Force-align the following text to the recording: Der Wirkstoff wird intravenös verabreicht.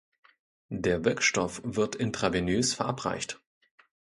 Der 0.73 1.05
Wirkstoff 1.05 1.61
wird 1.63 1.93
intravenös 1.95 2.73
verabreicht. 2.73 3.39